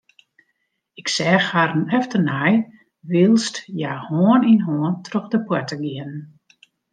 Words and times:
Ik 1.01 1.07
seach 1.15 1.45
harren 1.55 1.87
efternei 1.97 2.51
wylst 3.09 3.55
hja 3.77 3.93
hân 4.07 4.41
yn 4.51 4.61
hân 4.67 4.95
troch 5.05 5.29
de 5.31 5.37
poarte 5.45 5.75
giene. 5.83 6.17